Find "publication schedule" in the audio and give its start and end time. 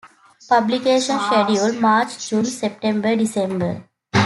0.49-1.73